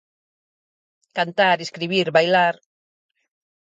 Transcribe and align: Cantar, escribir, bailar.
Cantar, 1.17 1.57
escribir, 1.59 2.05
bailar. 2.15 2.55